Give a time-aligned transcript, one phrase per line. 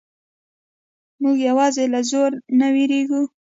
[1.21, 3.21] موږ یوازې له زور نه وېریږو.